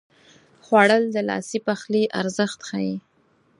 خوړل 0.65 1.03
د 1.11 1.17
لاسي 1.29 1.59
پخلي 1.67 2.03
ارزښت 2.19 2.59
ښيي 2.67 2.95